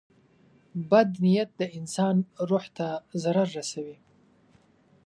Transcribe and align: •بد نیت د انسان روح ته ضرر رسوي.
•بد 0.89 1.09
نیت 1.23 1.49
د 1.59 1.61
انسان 1.77 2.15
روح 2.49 2.65
ته 2.77 2.87
ضرر 3.21 3.47
رسوي. 3.57 3.97